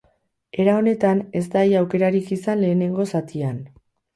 [0.63, 3.63] Era honetan, ez da ia aukerarik izan lehenengo zatian.